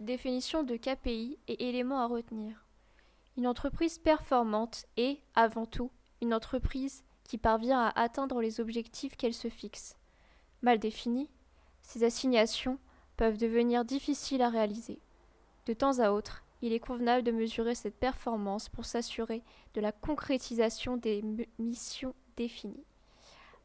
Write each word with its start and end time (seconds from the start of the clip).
définition 0.00 0.62
de 0.62 0.76
KPI 0.76 1.38
et 1.46 1.68
éléments 1.68 2.00
à 2.00 2.06
retenir. 2.06 2.64
Une 3.36 3.46
entreprise 3.46 3.98
performante 3.98 4.86
est, 4.96 5.20
avant 5.34 5.66
tout, 5.66 5.90
une 6.20 6.34
entreprise 6.34 7.04
qui 7.24 7.38
parvient 7.38 7.80
à 7.80 8.00
atteindre 8.00 8.40
les 8.40 8.60
objectifs 8.60 9.16
qu'elle 9.16 9.34
se 9.34 9.48
fixe. 9.48 9.96
Mal 10.62 10.78
définies, 10.78 11.30
ces 11.82 12.04
assignations 12.04 12.78
peuvent 13.16 13.38
devenir 13.38 13.84
difficiles 13.84 14.42
à 14.42 14.48
réaliser. 14.48 14.98
De 15.66 15.72
temps 15.72 15.98
à 15.98 16.10
autre, 16.10 16.42
il 16.62 16.72
est 16.72 16.80
convenable 16.80 17.22
de 17.22 17.30
mesurer 17.30 17.74
cette 17.74 17.98
performance 17.98 18.68
pour 18.68 18.84
s'assurer 18.84 19.42
de 19.74 19.80
la 19.80 19.92
concrétisation 19.92 20.96
des 20.96 21.22
missions 21.58 22.14
définies. 22.36 22.84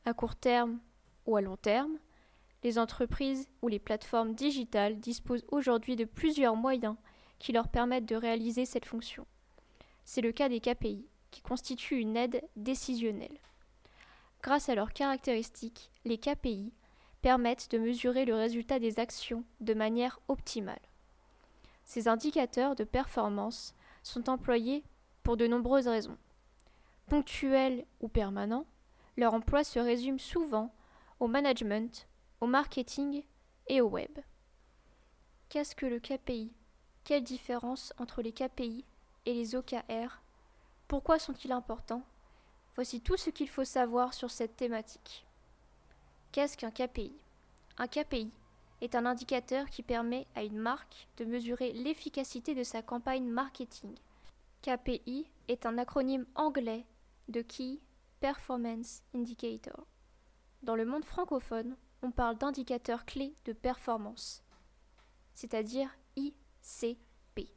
À 0.05 0.13
court 0.13 0.35
terme 0.35 0.79
ou 1.25 1.35
à 1.35 1.41
long 1.41 1.57
terme, 1.57 1.97
les 2.65 2.79
entreprises 2.79 3.47
ou 3.61 3.67
les 3.67 3.77
plateformes 3.77 4.33
digitales 4.33 4.99
disposent 4.99 5.45
aujourd'hui 5.49 5.95
de 5.95 6.03
plusieurs 6.03 6.55
moyens 6.55 6.95
qui 7.37 7.51
leur 7.51 7.67
permettent 7.67 8.07
de 8.07 8.15
réaliser 8.15 8.65
cette 8.65 8.87
fonction. 8.87 9.27
C'est 10.03 10.21
le 10.21 10.31
cas 10.31 10.49
des 10.49 10.59
KPI, 10.59 11.05
qui 11.29 11.41
constituent 11.43 11.99
une 11.99 12.17
aide 12.17 12.41
décisionnelle. 12.55 13.37
Grâce 14.41 14.67
à 14.67 14.73
leurs 14.73 14.93
caractéristiques, 14.93 15.91
les 16.05 16.17
KPI 16.17 16.73
permettent 17.21 17.69
de 17.69 17.77
mesurer 17.77 18.25
le 18.25 18.33
résultat 18.33 18.79
des 18.79 18.99
actions 18.99 19.43
de 19.61 19.75
manière 19.75 20.19
optimale. 20.27 20.81
Ces 21.83 22.07
indicateurs 22.07 22.75
de 22.75 22.83
performance 22.83 23.75
sont 24.01 24.27
employés 24.27 24.83
pour 25.21 25.37
de 25.37 25.45
nombreuses 25.45 25.87
raisons. 25.87 26.17
Ponctuels 27.09 27.85
ou 27.99 28.07
permanents, 28.07 28.65
leur 29.17 29.35
emploi 29.35 29.63
se 29.63 29.77
résume 29.77 30.17
souvent 30.17 30.73
au 31.19 31.27
management, 31.27 32.07
au 32.45 32.47
marketing 32.47 33.23
et 33.65 33.81
au 33.81 33.87
web. 33.87 34.19
Qu'est-ce 35.49 35.75
que 35.75 35.87
le 35.87 35.99
KPI 35.99 36.53
Quelle 37.03 37.23
différence 37.23 37.91
entre 37.97 38.21
les 38.21 38.31
KPI 38.31 38.85
et 39.25 39.33
les 39.33 39.55
OKR 39.55 40.21
Pourquoi 40.87 41.17
sont-ils 41.17 41.51
importants? 41.51 42.03
Voici 42.75 43.01
tout 43.01 43.17
ce 43.17 43.31
qu'il 43.31 43.49
faut 43.49 43.63
savoir 43.63 44.13
sur 44.13 44.29
cette 44.29 44.55
thématique. 44.57 45.25
Qu'est-ce 46.31 46.55
qu'un 46.55 46.69
KPI 46.69 47.15
Un 47.79 47.87
KPI 47.87 48.29
est 48.81 48.93
un 48.93 49.07
indicateur 49.07 49.67
qui 49.71 49.81
permet 49.81 50.27
à 50.35 50.43
une 50.43 50.59
marque 50.59 51.07
de 51.17 51.25
mesurer 51.25 51.73
l'efficacité 51.73 52.53
de 52.53 52.63
sa 52.63 52.83
campagne 52.83 53.25
marketing. 53.27 53.95
KPI 54.61 55.25
est 55.47 55.65
un 55.65 55.79
acronyme 55.79 56.27
anglais 56.35 56.85
de 57.27 57.41
Key 57.41 57.79
Performance 58.19 59.01
Indicator. 59.15 59.87
Dans 60.61 60.75
le 60.75 60.85
monde 60.85 61.05
francophone, 61.05 61.75
on 62.05 62.11
parle 62.11 62.37
d'indicateurs 62.37 63.05
clés 63.05 63.33
de 63.45 63.53
performance, 63.53 64.43
c'est-à-dire 65.33 65.89
ICP. 66.15 67.49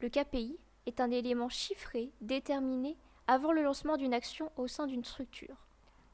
Le 0.00 0.08
KPI 0.08 0.56
est 0.86 1.00
un 1.00 1.10
élément 1.10 1.48
chiffré 1.48 2.12
déterminé 2.20 2.96
avant 3.26 3.50
le 3.50 3.62
lancement 3.62 3.96
d'une 3.96 4.14
action 4.14 4.52
au 4.56 4.68
sein 4.68 4.86
d'une 4.86 5.04
structure. 5.04 5.66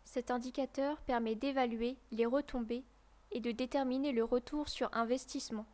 Cet 0.05 0.31
indicateur 0.31 0.97
permet 1.03 1.35
d'évaluer 1.35 1.99
les 2.11 2.25
retombées 2.25 2.85
et 3.33 3.41
de 3.41 3.51
déterminer 3.51 4.13
le 4.13 4.25
retour 4.25 4.71
sur 4.71 4.89
investissement, 4.95 5.67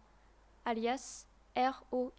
alias 0.64 1.26
ROI. 1.56 2.10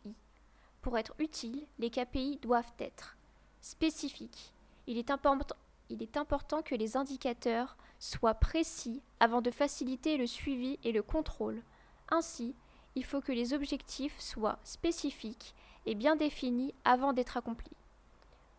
Pour 0.81 0.97
être 0.97 1.15
utiles, 1.19 1.67
les 1.79 1.89
KPI 1.89 2.39
doivent 2.41 2.73
être 2.79 3.17
spécifiques. 3.59 4.53
Il 4.87 4.97
est 4.97 5.11
important 5.11 6.61
que 6.61 6.75
les 6.75 6.95
indicateurs 6.95 7.75
soient 7.99 8.33
précis 8.33 9.01
avant 9.19 9.41
de 9.41 9.51
faciliter 9.51 10.17
le 10.17 10.27
suivi 10.27 10.79
et 10.83 10.91
le 10.91 11.03
contrôle. 11.03 11.61
Ainsi, 12.09 12.55
il 12.95 13.03
faut 13.03 13.21
que 13.21 13.31
les 13.31 13.53
objectifs 13.53 14.19
soient 14.19 14.59
spécifiques 14.63 15.53
et 15.85 15.95
bien 15.95 16.15
définis 16.15 16.73
avant 16.83 17.13
d'être 17.13 17.37
accomplis. 17.37 17.75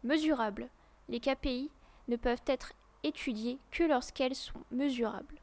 Mesurables. 0.04 0.68
Les 1.08 1.20
KPI 1.20 1.70
ne 2.08 2.16
peuvent 2.16 2.42
être 2.46 2.72
étudiées 3.02 3.58
que 3.70 3.84
lorsqu'elles 3.84 4.34
sont 4.34 4.62
mesurables. 4.70 5.40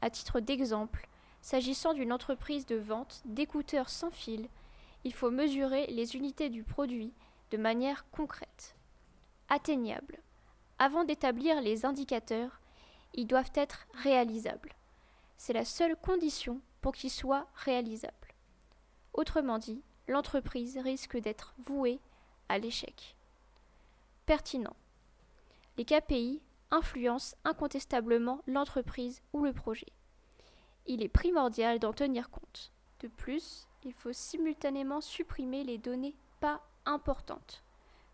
À 0.00 0.10
titre 0.10 0.40
d'exemple, 0.40 1.08
s'agissant 1.40 1.94
d'une 1.94 2.12
entreprise 2.12 2.66
de 2.66 2.76
vente 2.76 3.22
d'écouteurs 3.24 3.88
sans 3.88 4.10
fil, 4.10 4.48
il 5.04 5.12
faut 5.12 5.30
mesurer 5.30 5.86
les 5.88 6.16
unités 6.16 6.48
du 6.48 6.62
produit 6.62 7.12
de 7.50 7.56
manière 7.56 8.08
concrète. 8.10 8.74
Atteignable. 9.48 10.18
Avant 10.78 11.04
d'établir 11.04 11.60
les 11.60 11.84
indicateurs, 11.84 12.60
ils 13.14 13.26
doivent 13.26 13.52
être 13.54 13.86
réalisables. 13.94 14.74
C'est 15.36 15.52
la 15.52 15.64
seule 15.64 15.96
condition 15.96 16.60
pour 16.80 16.92
qu'ils 16.92 17.10
soient 17.10 17.46
réalisables. 17.54 18.34
Autrement 19.12 19.58
dit, 19.58 19.82
l'entreprise 20.08 20.78
risque 20.78 21.16
d'être 21.16 21.54
vouée 21.58 22.00
à 22.48 22.58
l'échec. 22.58 23.16
Pertinent. 24.26 24.76
Les 25.76 25.84
KPI 25.84 26.42
influence 26.70 27.36
incontestablement 27.44 28.42
l'entreprise 28.46 29.22
ou 29.32 29.44
le 29.44 29.52
projet. 29.52 29.92
Il 30.86 31.02
est 31.02 31.08
primordial 31.08 31.78
d'en 31.78 31.92
tenir 31.92 32.30
compte. 32.30 32.72
De 33.00 33.08
plus, 33.08 33.68
il 33.84 33.92
faut 33.92 34.12
simultanément 34.12 35.00
supprimer 35.00 35.62
les 35.64 35.78
données 35.78 36.16
pas 36.40 36.62
importantes. 36.84 37.62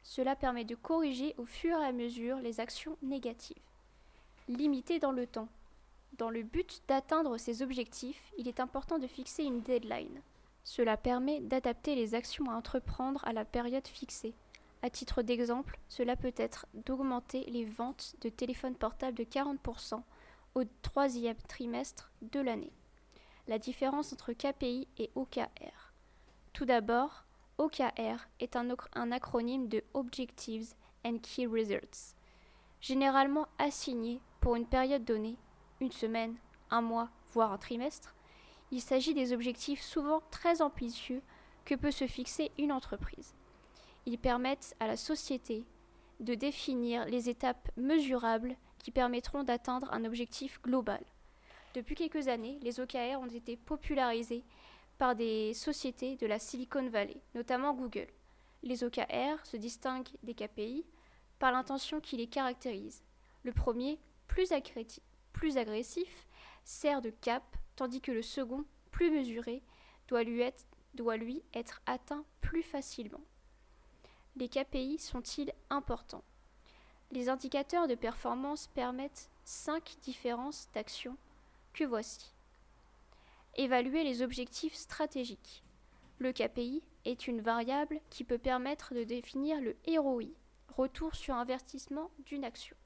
Cela 0.02 0.36
permet 0.36 0.64
de 0.64 0.74
corriger 0.74 1.34
au 1.38 1.44
fur 1.44 1.80
et 1.80 1.86
à 1.86 1.92
mesure 1.92 2.38
les 2.38 2.60
actions 2.60 2.96
négatives. 3.02 3.69
Limité 4.50 4.98
dans 4.98 5.12
le 5.12 5.28
temps. 5.28 5.46
Dans 6.18 6.28
le 6.28 6.42
but 6.42 6.82
d'atteindre 6.88 7.38
ces 7.38 7.62
objectifs, 7.62 8.32
il 8.36 8.48
est 8.48 8.58
important 8.58 8.98
de 8.98 9.06
fixer 9.06 9.44
une 9.44 9.60
deadline. 9.60 10.22
Cela 10.64 10.96
permet 10.96 11.38
d'adapter 11.38 11.94
les 11.94 12.16
actions 12.16 12.50
à 12.50 12.56
entreprendre 12.56 13.24
à 13.24 13.32
la 13.32 13.44
période 13.44 13.86
fixée. 13.86 14.34
À 14.82 14.90
titre 14.90 15.22
d'exemple, 15.22 15.78
cela 15.88 16.16
peut 16.16 16.34
être 16.36 16.66
d'augmenter 16.74 17.44
les 17.44 17.64
ventes 17.64 18.16
de 18.22 18.28
téléphones 18.28 18.74
portables 18.74 19.16
de 19.16 19.22
40% 19.22 20.02
au 20.56 20.64
troisième 20.82 21.36
trimestre 21.46 22.10
de 22.20 22.40
l'année. 22.40 22.72
La 23.46 23.60
différence 23.60 24.12
entre 24.12 24.32
KPI 24.32 24.88
et 24.98 25.10
OKR. 25.14 25.92
Tout 26.54 26.64
d'abord, 26.64 27.24
OKR 27.58 28.26
est 28.40 28.56
un, 28.56 28.66
un, 28.94 29.12
acronyme 29.12 29.68
de 29.68 29.84
Objectives 29.94 30.74
and 31.06 31.18
Key 31.22 31.46
Results, 31.46 32.16
généralement 32.80 33.46
assigné 33.56 34.20
pour 34.40 34.56
une 34.56 34.66
période 34.66 35.04
donnée, 35.04 35.36
une 35.80 35.92
semaine, 35.92 36.36
un 36.70 36.80
mois, 36.80 37.10
voire 37.32 37.52
un 37.52 37.58
trimestre. 37.58 38.14
Il 38.70 38.80
s'agit 38.80 39.14
des 39.14 39.32
objectifs 39.32 39.82
souvent 39.82 40.22
très 40.30 40.62
ambitieux 40.62 41.22
que 41.64 41.74
peut 41.74 41.90
se 41.90 42.06
fixer 42.06 42.50
une 42.58 42.72
entreprise. 42.72 43.34
Ils 44.06 44.18
permettent 44.18 44.74
à 44.80 44.86
la 44.86 44.96
société 44.96 45.64
de 46.20 46.34
définir 46.34 47.04
les 47.06 47.28
étapes 47.28 47.70
mesurables 47.76 48.56
qui 48.78 48.90
permettront 48.90 49.44
d'atteindre 49.44 49.92
un 49.92 50.04
objectif 50.04 50.60
global. 50.62 51.02
Depuis 51.74 51.94
quelques 51.94 52.28
années, 52.28 52.58
les 52.62 52.80
OKR 52.80 53.20
ont 53.20 53.28
été 53.28 53.56
popularisés 53.56 54.44
par 54.98 55.14
des 55.14 55.54
sociétés 55.54 56.16
de 56.16 56.26
la 56.26 56.38
Silicon 56.38 56.88
Valley, 56.88 57.20
notamment 57.34 57.74
Google. 57.74 58.08
Les 58.62 58.84
OKR 58.84 59.44
se 59.44 59.56
distinguent 59.56 60.10
des 60.22 60.34
KPI 60.34 60.84
par 61.38 61.52
l'intention 61.52 62.00
qui 62.00 62.16
les 62.16 62.26
caractérise. 62.26 63.02
Le 63.44 63.52
premier, 63.52 63.98
plus, 64.30 65.56
agressif, 65.56 66.28
sert 66.64 67.02
de 67.02 67.10
cap, 67.10 67.42
tandis 67.76 68.00
que 68.00 68.12
le 68.12 68.22
second, 68.22 68.64
plus 68.90 69.10
mesuré, 69.10 69.62
doit 70.08 70.22
lui 70.22 71.42
être, 71.52 71.82
atteint 71.86 72.24
plus 72.40 72.62
facilement. 72.62 73.20
Les 74.36 74.48
KPI 74.48 74.98
sont-ils 74.98 75.52
importants? 75.68 76.24
Les 77.10 77.28
indicateurs 77.28 77.88
de 77.88 77.96
performance 77.96 78.68
permettent 78.68 79.30
cinq 79.44 79.96
différences 80.02 80.68
d'action 80.74 81.16
que 81.72 81.84
voici. 81.84 82.32
Évaluer 83.56 84.04
les 84.04 84.22
objectifs 84.22 84.74
stratégiques. 84.74 85.64
Le 86.18 86.32
KPI 86.32 86.82
est 87.04 87.26
une 87.26 87.40
variable 87.40 88.00
qui 88.10 88.24
peut 88.24 88.38
permettre 88.38 88.94
de 88.94 89.02
définir 89.02 89.60
le 89.60 89.76
ROI, 89.98 90.24
retour 90.68 91.14
sur 91.16 91.34
investissement 91.34 92.10
d'une 92.26 92.44
action. 92.44 92.76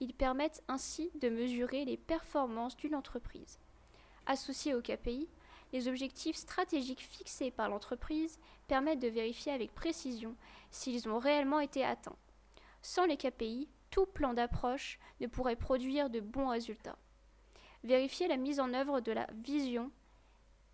Ils 0.00 0.14
permettent 0.14 0.62
ainsi 0.68 1.10
de 1.20 1.28
mesurer 1.28 1.84
les 1.84 1.96
performances 1.96 2.76
d'une 2.76 2.94
entreprise. 2.94 3.58
Associés 4.26 4.74
au 4.74 4.82
KPI, 4.82 5.28
les 5.72 5.88
objectifs 5.88 6.36
stratégiques 6.36 7.02
fixés 7.02 7.50
par 7.50 7.68
l'entreprise 7.68 8.38
permettent 8.68 9.00
de 9.00 9.08
vérifier 9.08 9.52
avec 9.52 9.74
précision 9.74 10.34
s'ils 10.70 11.08
ont 11.08 11.18
réellement 11.18 11.60
été 11.60 11.84
atteints. 11.84 12.16
Sans 12.82 13.06
les 13.06 13.16
KPI, 13.16 13.68
tout 13.90 14.06
plan 14.06 14.34
d'approche 14.34 14.98
ne 15.20 15.26
pourrait 15.26 15.56
produire 15.56 16.10
de 16.10 16.20
bons 16.20 16.48
résultats. 16.48 16.98
Vérifier 17.84 18.28
la 18.28 18.36
mise 18.36 18.60
en 18.60 18.72
œuvre 18.74 19.00
de 19.00 19.12
la 19.12 19.26
vision 19.44 19.90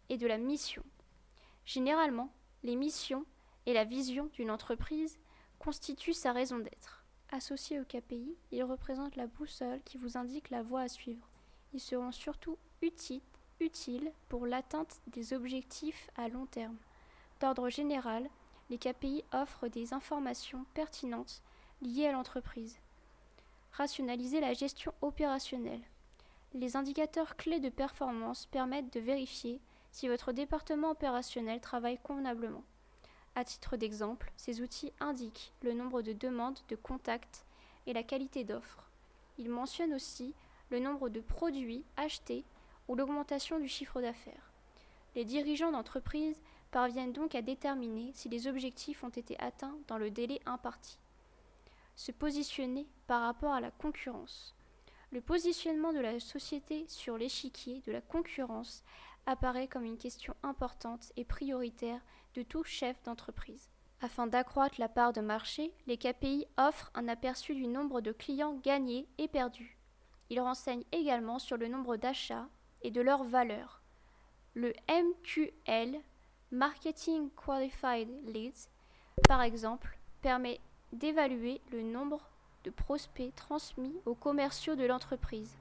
et 0.08 0.16
de 0.16 0.26
la 0.26 0.38
mission. 0.38 0.82
Généralement, 1.64 2.32
les 2.62 2.76
missions 2.76 3.24
et 3.66 3.72
la 3.72 3.84
vision 3.84 4.26
d'une 4.34 4.50
entreprise 4.50 5.18
constituent 5.58 6.12
sa 6.12 6.32
raison 6.32 6.58
d'être. 6.58 7.03
Associés 7.34 7.80
au 7.80 7.84
KPI, 7.84 8.36
ils 8.52 8.62
représentent 8.62 9.16
la 9.16 9.26
boussole 9.26 9.80
qui 9.84 9.98
vous 9.98 10.16
indique 10.16 10.50
la 10.50 10.62
voie 10.62 10.82
à 10.82 10.88
suivre. 10.88 11.28
Ils 11.72 11.80
seront 11.80 12.12
surtout 12.12 12.56
utiles 12.80 13.22
utile 13.58 14.12
pour 14.28 14.46
l'atteinte 14.46 15.00
des 15.08 15.32
objectifs 15.32 16.08
à 16.16 16.28
long 16.28 16.46
terme. 16.46 16.76
D'ordre 17.40 17.70
général, 17.70 18.30
les 18.70 18.78
KPI 18.78 19.24
offrent 19.32 19.66
des 19.66 19.92
informations 19.92 20.64
pertinentes 20.74 21.42
liées 21.82 22.06
à 22.06 22.12
l'entreprise. 22.12 22.78
Rationaliser 23.72 24.40
la 24.40 24.52
gestion 24.52 24.94
opérationnelle. 25.02 25.82
Les 26.52 26.76
indicateurs 26.76 27.34
clés 27.34 27.58
de 27.58 27.68
performance 27.68 28.46
permettent 28.46 28.94
de 28.94 29.00
vérifier 29.00 29.60
si 29.90 30.06
votre 30.06 30.30
département 30.30 30.92
opérationnel 30.92 31.60
travaille 31.60 31.98
convenablement. 31.98 32.62
À 33.36 33.44
titre 33.44 33.76
d'exemple, 33.76 34.32
ces 34.36 34.60
outils 34.60 34.92
indiquent 35.00 35.52
le 35.62 35.72
nombre 35.72 36.02
de 36.02 36.12
demandes 36.12 36.60
de 36.68 36.76
contacts 36.76 37.44
et 37.86 37.92
la 37.92 38.02
qualité 38.02 38.44
d'offres. 38.44 38.90
Ils 39.38 39.50
mentionnent 39.50 39.94
aussi 39.94 40.34
le 40.70 40.78
nombre 40.78 41.08
de 41.08 41.20
produits 41.20 41.84
achetés 41.96 42.44
ou 42.88 42.94
l'augmentation 42.94 43.58
du 43.58 43.68
chiffre 43.68 44.00
d'affaires. 44.00 44.52
Les 45.16 45.24
dirigeants 45.24 45.72
d'entreprise 45.72 46.40
parviennent 46.70 47.12
donc 47.12 47.34
à 47.34 47.42
déterminer 47.42 48.10
si 48.14 48.28
les 48.28 48.46
objectifs 48.46 49.04
ont 49.04 49.08
été 49.08 49.38
atteints 49.40 49.76
dans 49.88 49.98
le 49.98 50.10
délai 50.10 50.40
imparti. 50.46 50.98
Se 51.96 52.12
positionner 52.12 52.86
par 53.06 53.22
rapport 53.22 53.52
à 53.52 53.60
la 53.60 53.70
concurrence. 53.70 54.54
Le 55.12 55.20
positionnement 55.20 55.92
de 55.92 56.00
la 56.00 56.18
société 56.18 56.84
sur 56.88 57.16
l'échiquier 57.16 57.80
de 57.86 57.92
la 57.92 58.00
concurrence 58.00 58.82
apparaît 59.26 59.68
comme 59.68 59.84
une 59.84 59.98
question 59.98 60.34
importante 60.42 61.12
et 61.16 61.24
prioritaire 61.24 62.00
de 62.34 62.42
tout 62.42 62.64
chef 62.64 63.02
d'entreprise. 63.04 63.70
Afin 64.00 64.26
d'accroître 64.26 64.78
la 64.78 64.88
part 64.88 65.12
de 65.12 65.20
marché, 65.20 65.72
les 65.86 65.96
KPI 65.96 66.46
offrent 66.58 66.90
un 66.94 67.08
aperçu 67.08 67.54
du 67.54 67.66
nombre 67.66 68.00
de 68.00 68.12
clients 68.12 68.58
gagnés 68.62 69.08
et 69.18 69.28
perdus. 69.28 69.78
Ils 70.30 70.40
renseignent 70.40 70.84
également 70.92 71.38
sur 71.38 71.56
le 71.56 71.68
nombre 71.68 71.96
d'achats 71.96 72.48
et 72.82 72.90
de 72.90 73.00
leur 73.00 73.24
valeur. 73.24 73.82
Le 74.54 74.72
MQL, 74.88 76.00
Marketing 76.50 77.30
Qualified 77.30 78.08
Leads, 78.26 78.68
par 79.26 79.42
exemple, 79.42 79.98
permet 80.20 80.60
d'évaluer 80.92 81.60
le 81.72 81.82
nombre 81.82 82.28
de 82.64 82.70
prospects 82.70 83.34
transmis 83.34 83.96
aux 84.06 84.14
commerciaux 84.14 84.76
de 84.76 84.84
l'entreprise. 84.84 85.56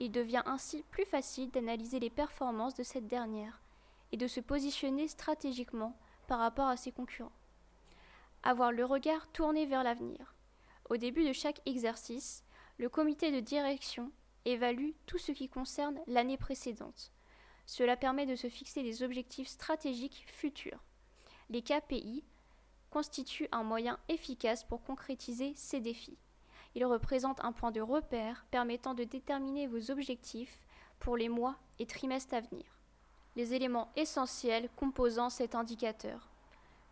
Il 0.00 0.10
devient 0.12 0.42
ainsi 0.46 0.82
plus 0.90 1.04
facile 1.04 1.50
d'analyser 1.50 2.00
les 2.00 2.10
performances 2.10 2.74
de 2.74 2.82
cette 2.82 3.06
dernière 3.06 3.60
et 4.12 4.16
de 4.16 4.26
se 4.26 4.40
positionner 4.40 5.08
stratégiquement 5.08 5.96
par 6.26 6.38
rapport 6.38 6.68
à 6.68 6.76
ses 6.76 6.92
concurrents. 6.92 7.32
Avoir 8.42 8.72
le 8.72 8.84
regard 8.84 9.30
tourné 9.32 9.66
vers 9.66 9.84
l'avenir. 9.84 10.34
Au 10.88 10.96
début 10.96 11.26
de 11.26 11.32
chaque 11.32 11.60
exercice, 11.66 12.44
le 12.78 12.88
comité 12.88 13.30
de 13.30 13.40
direction 13.40 14.10
évalue 14.44 14.92
tout 15.06 15.18
ce 15.18 15.32
qui 15.32 15.48
concerne 15.48 16.00
l'année 16.06 16.38
précédente. 16.38 17.12
Cela 17.66 17.96
permet 17.96 18.26
de 18.26 18.34
se 18.34 18.48
fixer 18.48 18.82
des 18.82 19.02
objectifs 19.02 19.48
stratégiques 19.48 20.24
futurs. 20.28 20.82
Les 21.50 21.62
KPI 21.62 22.24
constituent 22.90 23.48
un 23.52 23.62
moyen 23.62 23.98
efficace 24.08 24.64
pour 24.64 24.82
concrétiser 24.82 25.52
ces 25.54 25.80
défis. 25.80 26.18
Ils 26.74 26.84
représentent 26.84 27.44
un 27.44 27.52
point 27.52 27.70
de 27.70 27.80
repère 27.80 28.46
permettant 28.50 28.94
de 28.94 29.04
déterminer 29.04 29.66
vos 29.66 29.90
objectifs 29.90 30.60
pour 30.98 31.16
les 31.16 31.28
mois 31.28 31.56
et 31.78 31.86
trimestres 31.86 32.34
à 32.34 32.40
venir. 32.40 32.79
Les 33.36 33.54
éléments 33.54 33.90
essentiels 33.96 34.68
composant 34.76 35.30
cet 35.30 35.54
indicateur. 35.54 36.28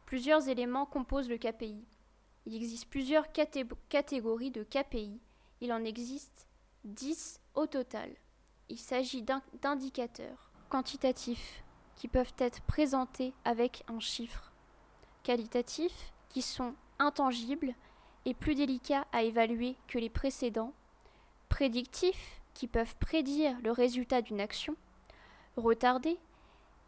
Plusieurs 0.06 0.48
éléments 0.48 0.86
composent 0.86 1.28
le 1.28 1.36
KPI. 1.36 1.84
Il 2.46 2.54
existe 2.54 2.88
plusieurs 2.88 3.26
catégories 3.32 4.50
de 4.50 4.62
KPI. 4.62 5.20
Il 5.60 5.72
en 5.72 5.84
existe 5.84 6.46
10 6.84 7.40
au 7.54 7.66
total. 7.66 8.10
Il 8.68 8.78
s'agit 8.78 9.24
d'indicateurs 9.60 10.50
quantitatifs 10.68 11.62
qui 11.96 12.08
peuvent 12.08 12.34
être 12.38 12.62
présentés 12.62 13.34
avec 13.44 13.82
un 13.88 13.98
chiffre, 13.98 14.52
qualitatifs 15.24 16.12
qui 16.28 16.42
sont 16.42 16.74
intangibles 16.98 17.74
et 18.24 18.34
plus 18.34 18.54
délicats 18.54 19.06
à 19.12 19.22
évaluer 19.22 19.76
que 19.88 19.98
les 19.98 20.10
précédents, 20.10 20.72
prédictifs 21.48 22.40
qui 22.54 22.68
peuvent 22.68 22.96
prédire 22.96 23.58
le 23.62 23.72
résultat 23.72 24.22
d'une 24.22 24.40
action, 24.40 24.76
retardés 25.56 26.18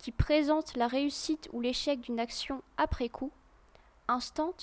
qui 0.01 0.13
présentent 0.13 0.77
la 0.77 0.87
réussite 0.87 1.51
ou 1.53 1.61
l'échec 1.61 2.01
d'une 2.01 2.21
action 2.21 2.63
après 2.79 3.11
coup, 3.11 3.31
instant 4.09 4.55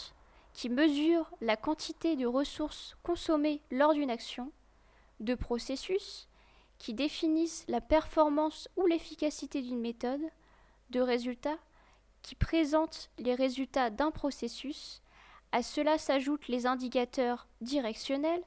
qui 0.51 0.67
mesure 0.67 1.29
la 1.41 1.55
quantité 1.55 2.15
de 2.15 2.25
ressources 2.25 2.97
consommées 3.03 3.61
lors 3.69 3.93
d'une 3.93 4.09
action, 4.09 4.51
de 5.19 5.35
processus 5.35 6.27
qui 6.79 6.95
définissent 6.95 7.65
la 7.67 7.81
performance 7.81 8.67
ou 8.77 8.87
l'efficacité 8.87 9.61
d'une 9.61 9.79
méthode, 9.79 10.21
de 10.89 11.01
résultats 11.01 11.59
qui 12.23 12.33
présentent 12.33 13.11
les 13.19 13.35
résultats 13.35 13.91
d'un 13.91 14.09
processus, 14.09 15.03
à 15.51 15.61
cela 15.61 15.99
s'ajoutent 15.99 16.47
les 16.47 16.65
indicateurs 16.65 17.47
directionnels, 17.61 18.43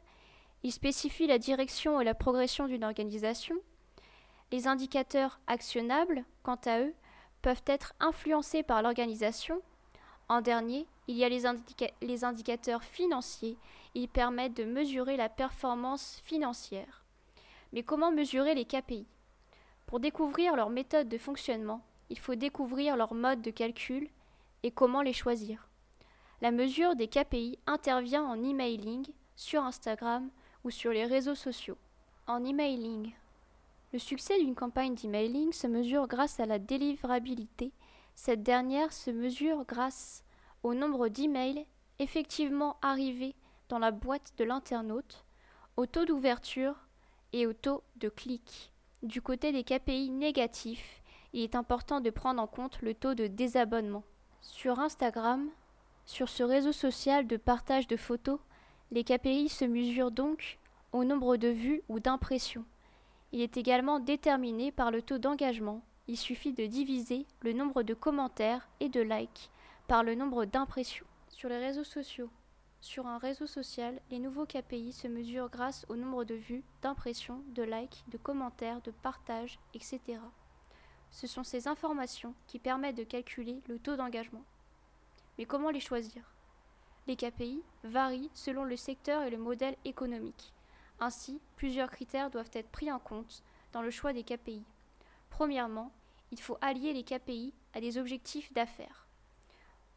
ils 0.64 0.72
spécifient 0.72 1.28
la 1.28 1.38
direction 1.38 2.00
et 2.00 2.04
la 2.04 2.14
progression 2.14 2.66
d'une 2.66 2.84
organisation. 2.84 3.54
Les 4.52 4.66
indicateurs 4.66 5.38
actionnables, 5.46 6.24
quant 6.42 6.58
à 6.64 6.80
eux, 6.80 6.94
peuvent 7.40 7.62
être 7.66 7.94
influencés 8.00 8.62
par 8.62 8.82
l'organisation. 8.82 9.62
En 10.28 10.40
dernier, 10.40 10.86
il 11.06 11.16
y 11.16 11.24
a 11.24 11.28
les, 11.28 12.24
indicateurs 12.24 12.84
financiers, 12.84 13.56
ils 13.94 14.08
permettent 14.08 14.56
de 14.56 14.64
mesurer 14.64 15.16
la 15.16 15.28
performance 15.28 16.20
financière. 16.24 17.04
Mais 17.72 17.82
comment 17.82 18.12
mesurer 18.12 18.54
les 18.54 18.64
KPI 18.64 19.06
Pour 19.86 20.00
découvrir 20.00 20.56
leur 20.56 20.70
méthode 20.70 21.08
de 21.08 21.18
fonctionnement, 21.18 21.82
il 22.10 22.18
faut 22.18 22.34
découvrir 22.34 22.96
leur 22.96 23.14
mode 23.14 23.42
de 23.42 23.50
calcul 23.50 24.08
et 24.62 24.70
comment 24.70 25.02
les 25.02 25.12
choisir. 25.12 25.68
La 26.40 26.50
mesure 26.50 26.96
des 26.96 27.08
KPI 27.08 27.58
intervient 27.66 28.24
en 28.24 28.42
emailing, 28.42 29.06
sur 29.36 29.62
Instagram 29.62 30.28
ou 30.64 30.70
sur 30.70 30.92
les 30.92 31.06
réseaux 31.06 31.34
sociaux. 31.34 31.78
En 32.26 32.44
emailing, 32.44 33.12
le 33.92 33.98
succès 33.98 34.38
d'une 34.38 34.54
campagne 34.54 34.94
d'emailing 34.94 35.52
se 35.52 35.66
mesure 35.66 36.06
grâce 36.06 36.38
à 36.38 36.46
la 36.46 36.58
délivrabilité. 36.58 37.72
Cette 38.14 38.42
dernière 38.42 38.92
se 38.92 39.10
mesure 39.10 39.64
grâce 39.64 40.24
au 40.62 40.74
nombre 40.74 41.08
d'emails 41.08 41.66
effectivement 41.98 42.76
arrivés 42.82 43.34
dans 43.68 43.78
la 43.78 43.90
boîte 43.90 44.32
de 44.38 44.44
l'internaute, 44.44 45.24
au 45.76 45.86
taux 45.86 46.04
d'ouverture 46.04 46.74
et 47.32 47.46
au 47.46 47.52
taux 47.52 47.82
de 47.96 48.08
clic. 48.08 48.72
Du 49.02 49.22
côté 49.22 49.52
des 49.52 49.64
KPI 49.64 50.10
négatifs, 50.10 51.02
il 51.32 51.42
est 51.42 51.54
important 51.54 52.00
de 52.00 52.10
prendre 52.10 52.42
en 52.42 52.46
compte 52.46 52.82
le 52.82 52.94
taux 52.94 53.14
de 53.14 53.26
désabonnement. 53.26 54.04
Sur 54.40 54.80
Instagram, 54.80 55.48
sur 56.06 56.28
ce 56.28 56.42
réseau 56.42 56.72
social 56.72 57.26
de 57.26 57.36
partage 57.36 57.86
de 57.86 57.96
photos, 57.96 58.40
les 58.90 59.04
KPI 59.04 59.48
se 59.48 59.64
mesurent 59.64 60.10
donc 60.10 60.58
au 60.92 61.04
nombre 61.04 61.36
de 61.36 61.48
vues 61.48 61.82
ou 61.88 62.00
d'impressions. 62.00 62.64
Il 63.32 63.40
est 63.40 63.56
également 63.56 64.00
déterminé 64.00 64.72
par 64.72 64.90
le 64.90 65.02
taux 65.02 65.18
d'engagement. 65.18 65.82
Il 66.08 66.16
suffit 66.16 66.52
de 66.52 66.66
diviser 66.66 67.26
le 67.42 67.52
nombre 67.52 67.84
de 67.84 67.94
commentaires 67.94 68.68
et 68.80 68.88
de 68.88 69.00
likes 69.00 69.50
par 69.86 70.02
le 70.02 70.16
nombre 70.16 70.44
d'impressions. 70.44 71.06
Sur 71.28 71.48
les 71.48 71.58
réseaux 71.58 71.84
sociaux. 71.84 72.30
Sur 72.80 73.06
un 73.06 73.18
réseau 73.18 73.46
social, 73.46 74.00
les 74.10 74.18
nouveaux 74.18 74.46
KPI 74.46 74.92
se 74.92 75.06
mesurent 75.06 75.50
grâce 75.50 75.84
au 75.88 75.96
nombre 75.96 76.24
de 76.24 76.34
vues, 76.34 76.64
d'impressions, 76.82 77.44
de 77.54 77.62
likes, 77.62 78.04
de 78.08 78.16
commentaires, 78.16 78.80
de 78.80 78.90
partages, 78.90 79.58
etc. 79.74 80.00
Ce 81.10 81.26
sont 81.26 81.44
ces 81.44 81.68
informations 81.68 82.34
qui 82.46 82.58
permettent 82.58 82.96
de 82.96 83.04
calculer 83.04 83.60
le 83.68 83.78
taux 83.78 83.96
d'engagement. 83.96 84.44
Mais 85.38 85.44
comment 85.44 85.70
les 85.70 85.80
choisir? 85.80 86.34
Les 87.06 87.16
KPI 87.16 87.62
varient 87.84 88.30
selon 88.34 88.64
le 88.64 88.76
secteur 88.76 89.22
et 89.22 89.30
le 89.30 89.38
modèle 89.38 89.76
économique. 89.84 90.52
Ainsi, 91.00 91.40
plusieurs 91.56 91.90
critères 91.90 92.30
doivent 92.30 92.50
être 92.52 92.70
pris 92.70 92.92
en 92.92 92.98
compte 92.98 93.42
dans 93.72 93.82
le 93.82 93.90
choix 93.90 94.12
des 94.12 94.22
KPI. 94.22 94.62
Premièrement, 95.30 95.92
il 96.30 96.40
faut 96.40 96.58
allier 96.60 96.92
les 96.92 97.02
KPI 97.02 97.52
à 97.74 97.80
des 97.80 97.98
objectifs 97.98 98.52
d'affaires. 98.52 99.06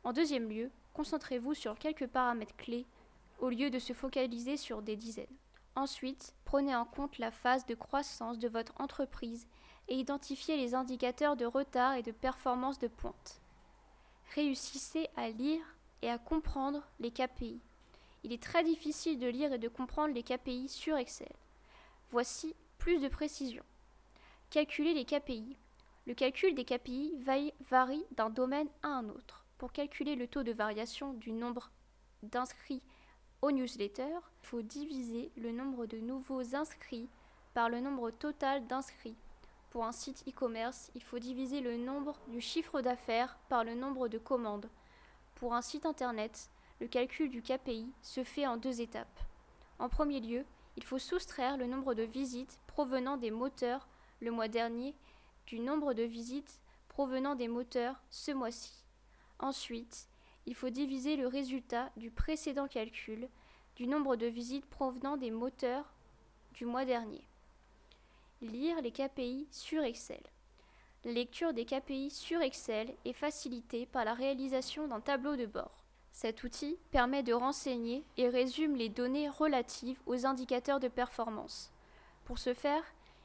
En 0.03 0.13
deuxième 0.13 0.49
lieu, 0.49 0.71
concentrez-vous 0.93 1.53
sur 1.53 1.77
quelques 1.77 2.07
paramètres 2.07 2.55
clés 2.55 2.85
au 3.39 3.49
lieu 3.49 3.69
de 3.69 3.79
se 3.79 3.93
focaliser 3.93 4.57
sur 4.57 4.81
des 4.81 4.95
dizaines. 4.95 5.27
Ensuite, 5.75 6.33
prenez 6.45 6.75
en 6.75 6.85
compte 6.85 7.17
la 7.17 7.31
phase 7.31 7.65
de 7.65 7.75
croissance 7.75 8.39
de 8.39 8.47
votre 8.47 8.73
entreprise 8.79 9.47
et 9.87 9.95
identifiez 9.95 10.57
les 10.57 10.75
indicateurs 10.75 11.35
de 11.35 11.45
retard 11.45 11.95
et 11.95 12.03
de 12.03 12.11
performance 12.11 12.79
de 12.79 12.87
pointe 12.87 13.41
réussissez 14.35 15.09
à 15.15 15.29
lire 15.29 15.63
et 16.01 16.09
à 16.09 16.17
comprendre 16.17 16.81
les 16.99 17.11
KPI. 17.11 17.61
Il 18.23 18.31
est 18.31 18.41
très 18.41 18.63
difficile 18.63 19.19
de 19.19 19.27
lire 19.27 19.51
et 19.53 19.57
de 19.57 19.67
comprendre 19.67 20.13
les 20.13 20.23
KPI 20.23 20.69
sur 20.69 20.95
Excel. 20.95 21.31
Voici 22.11 22.55
plus 22.77 23.01
de 23.01 23.07
précision. 23.07 23.63
Calculer 24.49 24.93
les 24.93 25.05
KPI. 25.05 25.57
Le 26.05 26.13
calcul 26.13 26.53
des 26.53 26.65
KPI 26.65 27.17
varie 27.69 28.05
d'un 28.11 28.29
domaine 28.29 28.67
à 28.81 28.89
un 28.89 29.09
autre. 29.09 29.45
Pour 29.57 29.71
calculer 29.71 30.15
le 30.15 30.27
taux 30.27 30.43
de 30.43 30.51
variation 30.51 31.13
du 31.13 31.31
nombre 31.31 31.71
d'inscrits 32.21 32.81
au 33.41 33.51
newsletter, 33.51 34.19
il 34.41 34.47
faut 34.47 34.61
diviser 34.61 35.31
le 35.37 35.51
nombre 35.51 35.85
de 35.85 35.97
nouveaux 35.97 36.55
inscrits 36.55 37.09
par 37.53 37.69
le 37.69 37.79
nombre 37.79 38.11
total 38.11 38.65
d'inscrits. 38.67 39.15
pour 39.69 39.85
un 39.85 39.91
site 39.91 40.23
e-commerce, 40.27 40.91
il 40.93 41.01
faut 41.01 41.17
diviser 41.17 41.59
le 41.59 41.77
nombre 41.77 42.15
du 42.27 42.41
chiffre 42.41 42.81
d'affaires 42.81 43.39
par 43.49 43.63
le 43.63 43.73
nombre 43.73 44.07
de 44.07 44.19
commandes. 44.19 44.69
Pour 45.35 45.55
un 45.55 45.63
site 45.63 45.87
internet, 45.87 46.49
le 46.79 46.87
calcul 46.87 47.29
du 47.29 47.41
KPI 47.41 47.91
se 48.01 48.23
fait 48.23 48.47
en 48.47 48.57
deux 48.57 48.81
étapes. 48.81 49.19
En 49.79 49.89
premier 49.89 50.19
lieu, 50.19 50.45
il 50.75 50.83
faut 50.83 50.99
soustraire 50.99 51.57
le 51.57 51.67
nombre 51.67 51.93
de 51.93 52.03
visites 52.03 52.59
provenant 52.67 53.17
des 53.17 53.31
moteurs 53.31 53.87
le 54.21 54.31
mois 54.31 54.47
dernier 54.47 54.95
du 55.45 55.59
nombre 55.59 55.93
de 55.93 56.03
visites 56.03 56.59
provenant 56.87 57.35
des 57.35 57.47
moteurs 57.47 58.01
ce 58.09 58.31
mois-ci. 58.31 58.83
Ensuite, 59.39 60.07
il 60.45 60.55
faut 60.55 60.69
diviser 60.69 61.15
le 61.15 61.27
résultat 61.27 61.91
du 61.97 62.11
précédent 62.11 62.67
calcul 62.67 63.29
du 63.75 63.87
nombre 63.87 64.15
de 64.15 64.27
visites 64.27 64.65
provenant 64.65 65.17
des 65.17 65.31
moteurs 65.31 65.93
du 66.53 66.65
mois 66.65 66.85
dernier. 66.85 67.27
Lire 68.41 68.81
les 68.81 68.91
KPI 68.91 69.47
sur 69.51 69.83
Excel. 69.83 70.21
La 71.05 71.11
lecture 71.11 71.53
des 71.53 71.65
KPI 71.65 72.09
sur 72.09 72.41
Excel 72.41 72.93
est 73.05 73.13
facilitée 73.13 73.85
par 73.85 74.05
la 74.05 74.13
réalisation 74.13 74.87
d'un 74.87 75.01
tableau 75.01 75.35
de 75.35 75.45
bord. 75.45 75.82
Cet 76.13 76.43
outil 76.43 76.77
permet 76.91 77.23
de 77.23 77.33
renseigner 77.33 78.05
et 78.17 78.29
résume 78.29 78.75
les 78.75 78.87
données 78.87 79.29
relatives 79.29 79.99
aux 80.05 80.27
indicateurs 80.27 80.79
de 80.79 80.87
performance. 80.87 81.71
Pour 82.23 82.37
ce 82.37 82.53
faire, 82.53 82.83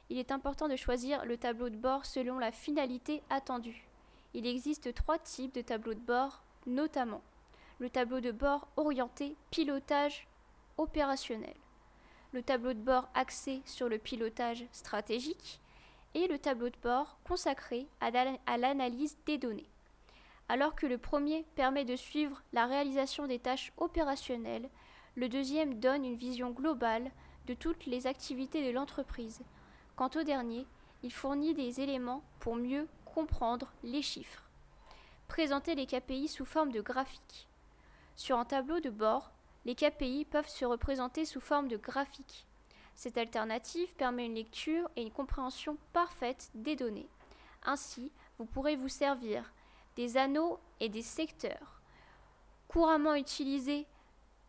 il 0.09 0.17
est 0.17 0.31
important 0.31 0.67
de 0.67 0.75
choisir 0.75 1.23
le 1.23 1.37
tableau 1.37 1.69
de 1.69 1.77
bord 1.77 2.05
selon 2.05 2.39
la 2.39 2.51
finalité 2.51 3.21
attendue. 3.29 3.87
Il 4.33 4.47
existe 4.47 4.93
trois 4.95 5.19
types 5.19 5.53
de 5.53 5.61
tableaux 5.61 5.93
de 5.93 5.99
bord, 5.99 6.41
notamment 6.65 7.21
le 7.77 7.91
tableau 7.91 8.21
de 8.21 8.31
bord 8.31 8.67
orienté 8.75 9.35
pilotage 9.51 10.27
opérationnel, 10.77 11.55
le 12.33 12.41
tableau 12.41 12.73
de 12.73 12.81
bord 12.81 13.07
axé 13.13 13.61
sur 13.65 13.87
le 13.87 13.99
pilotage 13.99 14.65
stratégique 14.71 15.61
et 16.15 16.27
le 16.27 16.39
tableau 16.39 16.69
de 16.69 16.77
bord 16.81 17.19
consacré 17.23 17.87
à 18.01 18.57
l'analyse 18.57 19.15
des 19.27 19.37
données. 19.37 19.69
Alors 20.51 20.73
que 20.73 20.87
le 20.87 20.97
premier 20.97 21.45
permet 21.53 21.85
de 21.85 21.95
suivre 21.95 22.41
la 22.53 22.65
réalisation 22.65 23.27
des 23.27 23.37
tâches 23.37 23.71
opérationnelles, 23.77 24.67
le 25.15 25.29
deuxième 25.29 25.79
donne 25.79 26.03
une 26.03 26.15
vision 26.15 26.49
globale 26.49 27.11
de 27.45 27.53
toutes 27.53 27.85
les 27.85 28.07
activités 28.07 28.65
de 28.65 28.73
l'entreprise. 28.73 29.41
Quant 29.95 30.09
au 30.15 30.23
dernier, 30.23 30.65
il 31.03 31.13
fournit 31.13 31.53
des 31.53 31.81
éléments 31.81 32.23
pour 32.39 32.55
mieux 32.55 32.87
comprendre 33.05 33.71
les 33.83 34.01
chiffres. 34.01 34.49
Présenter 35.27 35.75
les 35.75 35.85
KPI 35.85 36.27
sous 36.27 36.45
forme 36.45 36.71
de 36.71 36.81
graphique. 36.81 37.47
Sur 38.15 38.39
un 38.39 38.45
tableau 38.45 38.79
de 38.79 38.89
bord, 38.89 39.31
les 39.65 39.75
KPI 39.75 40.25
peuvent 40.25 40.49
se 40.49 40.65
représenter 40.65 41.25
sous 41.25 41.41
forme 41.41 41.67
de 41.67 41.77
graphique. 41.77 42.47
Cette 42.95 43.19
alternative 43.19 43.93
permet 43.95 44.25
une 44.25 44.35
lecture 44.35 44.89
et 44.95 45.03
une 45.03 45.11
compréhension 45.11 45.77
parfaite 45.93 46.49
des 46.55 46.75
données. 46.75 47.09
Ainsi, 47.63 48.11
vous 48.39 48.45
pourrez 48.45 48.75
vous 48.75 48.89
servir 48.89 49.43
des 49.95 50.17
anneaux 50.17 50.59
et 50.79 50.89
des 50.89 51.01
secteurs. 51.01 51.81
Couramment 52.67 53.15
utilisés 53.15 53.87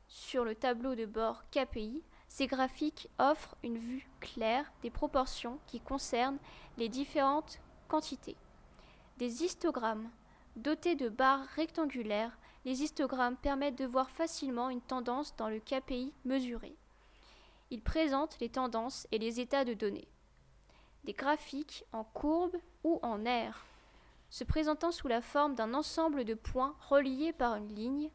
sur 0.08 0.44
le 0.44 0.54
tableau 0.54 0.94
de 0.94 1.06
bord 1.06 1.44
KPI, 1.50 2.02
ces 2.28 2.46
graphiques 2.46 3.08
offrent 3.18 3.56
une 3.62 3.78
vue 3.78 4.08
claire 4.20 4.72
des 4.82 4.90
proportions 4.90 5.58
qui 5.66 5.80
concernent 5.80 6.38
les 6.78 6.88
différentes 6.88 7.60
quantités. 7.88 8.36
Des 9.18 9.42
histogrammes. 9.42 10.10
Dotés 10.56 10.96
de 10.96 11.08
barres 11.08 11.46
rectangulaires, 11.56 12.36
les 12.64 12.82
histogrammes 12.82 13.36
permettent 13.36 13.78
de 13.78 13.86
voir 13.86 14.10
facilement 14.10 14.68
une 14.68 14.80
tendance 14.80 15.34
dans 15.36 15.48
le 15.48 15.60
KPI 15.60 16.12
mesuré. 16.24 16.76
Ils 17.70 17.82
présentent 17.82 18.38
les 18.40 18.48
tendances 18.48 19.06
et 19.12 19.18
les 19.18 19.40
états 19.40 19.64
de 19.64 19.74
données. 19.74 20.08
Des 21.04 21.12
graphiques 21.12 21.84
en 21.92 22.04
courbe 22.04 22.56
ou 22.84 22.98
en 23.02 23.24
aire. 23.24 23.64
Se 24.30 24.44
présentant 24.44 24.92
sous 24.92 25.08
la 25.08 25.20
forme 25.20 25.56
d'un 25.56 25.74
ensemble 25.74 26.24
de 26.24 26.34
points 26.34 26.76
reliés 26.88 27.32
par 27.32 27.56
une 27.56 27.74
ligne, 27.74 28.10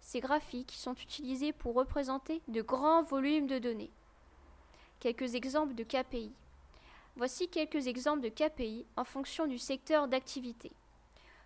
ces 0.00 0.20
graphiques 0.20 0.72
sont 0.72 0.94
utilisés 0.94 1.52
pour 1.52 1.74
représenter 1.74 2.40
de 2.48 2.62
grands 2.62 3.02
volumes 3.02 3.46
de 3.46 3.58
données. 3.58 3.90
Quelques 5.00 5.34
exemples 5.34 5.74
de 5.74 5.84
KPI. 5.84 6.32
Voici 7.16 7.48
quelques 7.48 7.86
exemples 7.86 8.22
de 8.22 8.28
KPI 8.28 8.86
en 8.96 9.04
fonction 9.04 9.46
du 9.46 9.58
secteur 9.58 10.08
d'activité. 10.08 10.72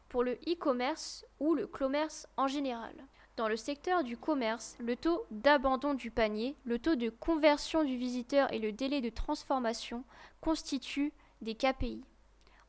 Pour 0.09 0.23
le 0.23 0.35
e-commerce 0.47 1.25
ou 1.41 1.55
le 1.55 1.67
commerce 1.67 2.29
en 2.37 2.47
général. 2.47 2.95
Dans 3.37 3.49
le 3.49 3.57
secteur 3.57 4.05
du 4.05 4.17
commerce, 4.17 4.77
le 4.79 4.95
taux 4.95 5.25
d'abandon 5.31 5.95
du 5.95 6.11
panier, 6.11 6.55
le 6.65 6.79
taux 6.79 6.97
de 6.97 7.09
conversion 7.09 7.83
du 7.83 7.97
visiteur 7.97 8.53
et 8.53 8.59
le 8.59 8.73
délai 8.73 9.01
de 9.01 9.09
transformation 9.09 10.05
constituent 10.43 11.13
des 11.41 11.55
KPI. 11.55 12.05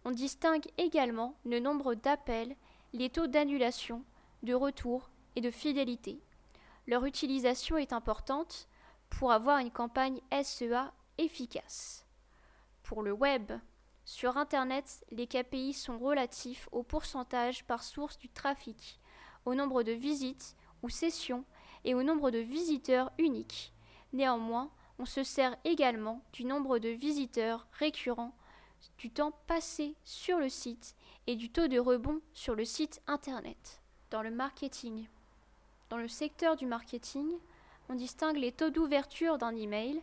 On 0.05 0.11
distingue 0.11 0.65
également 0.77 1.35
le 1.45 1.59
nombre 1.59 1.95
d'appels, 1.95 2.55
les 2.91 3.09
taux 3.09 3.27
d'annulation, 3.27 4.03
de 4.43 4.53
retour 4.53 5.09
et 5.35 5.41
de 5.41 5.51
fidélité. 5.51 6.21
Leur 6.87 7.05
utilisation 7.05 7.77
est 7.77 7.93
importante 7.93 8.67
pour 9.09 9.31
avoir 9.31 9.59
une 9.59 9.71
campagne 9.71 10.19
SEA 10.43 10.91
efficace. 11.17 12.05
Pour 12.83 13.01
le 13.01 13.13
web, 13.13 13.53
sur 14.05 14.35
Internet, 14.35 15.05
les 15.11 15.27
KPI 15.27 15.73
sont 15.73 15.97
relatifs 15.97 16.67
au 16.73 16.83
pourcentage 16.83 17.63
par 17.63 17.83
source 17.83 18.17
du 18.17 18.27
trafic, 18.27 18.99
au 19.45 19.55
nombre 19.55 19.83
de 19.83 19.93
visites 19.93 20.57
ou 20.81 20.89
sessions 20.89 21.45
et 21.85 21.95
au 21.95 22.03
nombre 22.03 22.29
de 22.29 22.39
visiteurs 22.39 23.11
uniques. 23.17 23.73
Néanmoins, 24.11 24.69
on 24.99 25.05
se 25.05 25.23
sert 25.23 25.55
également 25.63 26.21
du 26.33 26.43
nombre 26.43 26.79
de 26.79 26.89
visiteurs 26.89 27.67
récurrents, 27.71 28.35
du 28.97 29.09
temps 29.09 29.33
passé 29.47 29.95
sur 30.03 30.39
le 30.39 30.49
site 30.49 30.95
et 31.27 31.35
du 31.35 31.49
taux 31.49 31.67
de 31.67 31.79
rebond 31.79 32.21
sur 32.33 32.55
le 32.55 32.65
site 32.65 33.01
Internet. 33.07 33.81
Dans 34.11 34.21
le 34.21 34.31
marketing, 34.31 35.07
dans 35.89 35.97
le 35.97 36.07
secteur 36.07 36.55
du 36.55 36.65
marketing, 36.65 37.27
on 37.89 37.95
distingue 37.95 38.37
les 38.37 38.51
taux 38.51 38.69
d'ouverture 38.69 39.37
d'un 39.37 39.55
email, 39.55 40.01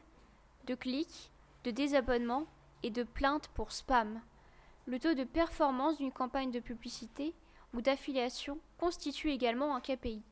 de 0.66 0.74
clics, 0.74 1.30
de 1.64 1.70
désabonnement 1.70 2.46
et 2.82 2.90
de 2.90 3.02
plaintes 3.02 3.48
pour 3.48 3.72
spam. 3.72 4.20
Le 4.86 4.98
taux 4.98 5.14
de 5.14 5.24
performance 5.24 5.98
d'une 5.98 6.12
campagne 6.12 6.50
de 6.50 6.60
publicité 6.60 7.34
ou 7.74 7.80
d'affiliation 7.80 8.58
constitue 8.78 9.30
également 9.30 9.74
un 9.74 9.80
KPI. 9.80 10.22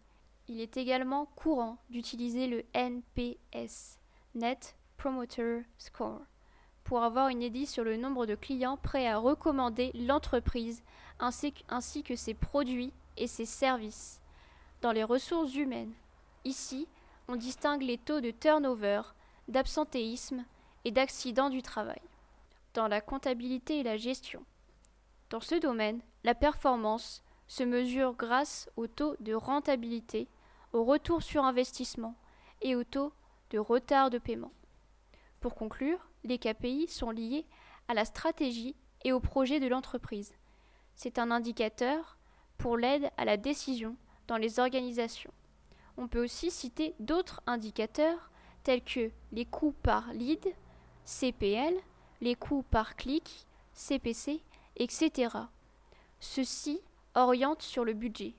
Il 0.49 0.61
est 0.61 0.77
également 0.77 1.27
courant 1.37 1.77
d'utiliser 1.91 2.47
le 2.47 2.65
NPS, 2.75 3.99
Net 4.35 4.77
Promoter 4.97 5.63
Score, 5.77 6.23
pour 6.89 7.03
avoir 7.03 7.29
une 7.29 7.43
idée 7.43 7.67
sur 7.67 7.85
le 7.85 7.99
nombre 7.99 8.25
de 8.25 8.35
clients 8.35 8.79
prêts 8.79 9.07
à 9.07 9.19
recommander 9.19 9.93
l'entreprise 9.93 10.83
ainsi 11.21 12.03
que 12.03 12.17
ses 12.17 12.33
produits 12.33 12.95
et 13.19 13.27
ses 13.27 13.45
services 13.45 14.23
dans 14.81 14.93
les 14.93 15.05
ressources 15.05 15.55
humaines. 15.55 15.93
Ici, 16.47 16.89
on 17.29 17.37
distingue 17.37 17.83
les 17.83 17.99
taux 17.99 18.23
de 18.23 18.31
turnover, 18.31 19.03
d'absentéisme 19.49 20.47
et 20.87 20.91
d'accident 20.91 21.51
du 21.51 21.61
travail. 21.61 22.01
Dans 22.73 22.89
la 22.89 23.03
comptabilité 23.03 23.81
et 23.81 23.83
la 23.83 23.99
gestion. 23.99 24.43
Dans 25.29 25.41
ce 25.43 25.57
domaine, 25.57 26.01
la 26.25 26.35
performance 26.35 27.23
se 27.49 27.65
mesure 27.65 28.15
grâce 28.15 28.71
au 28.79 28.87
taux 28.87 29.15
de 29.21 29.35
rentabilité, 29.35 30.27
au 30.73 30.85
retour 30.85 31.23
sur 31.23 31.45
investissement 31.45 32.15
et 32.63 32.75
au 32.77 32.85
taux 32.85 33.13
de 33.51 33.59
retard 33.59 34.09
de 34.09 34.17
paiement. 34.17 34.53
Pour 35.41 35.55
conclure, 35.55 36.09
les 36.25 36.39
KPI 36.39 36.89
sont 36.89 37.11
liés 37.11 37.47
à 37.89 37.95
la 37.95 38.05
stratégie 38.05 38.77
et 39.05 39.13
au 39.13 39.21
projet 39.21 39.61
de 39.61 39.69
l'entreprise. 39.69 40.35
C'est 40.95 41.19
un 41.19 41.31
indicateur 41.31 42.19
pour 42.57 42.77
l'aide 42.77 43.11
à 43.17 43.25
la 43.25 43.37
décision 43.37 43.97
dans 44.27 44.37
les 44.37 44.59
organisations. 44.59 45.33
On 45.97 46.09
peut 46.09 46.23
aussi 46.23 46.51
citer 46.51 46.95
d'autres 46.99 47.41
indicateurs 47.47 48.31
tels 48.65 48.83
que 48.83 49.11
les 49.33 49.45
coûts 49.45 49.75
par 49.83 50.13
lead, 50.13 50.45
CPL, 51.05 51.75
les 52.21 52.35
coûts 52.35 52.65
par 52.71 52.97
clic, 52.97 53.47
CPC, 53.73 54.43
etc. 54.77 55.37
Ceux-ci 56.21 56.81
orientent 57.15 57.63
sur 57.63 57.85
le 57.85 57.95
budget. 57.95 58.35